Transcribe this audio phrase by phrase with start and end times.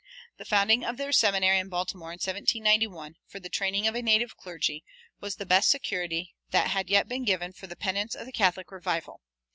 [0.37, 4.35] The founding of their seminary in Baltimore in 1791, for the training of a native
[4.35, 4.83] clergy,
[5.19, 8.71] was the best security that had yet been given for the permanence of the Catholic
[8.71, 9.21] revival.